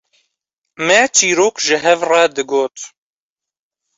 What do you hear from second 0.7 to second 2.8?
me çîrok ji hev re digot